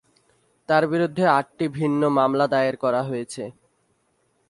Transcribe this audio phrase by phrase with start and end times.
[0.69, 3.43] তার বিরুদ্ধে আটটি ভিন্ন মামলা দায়ের করা হয়েছে।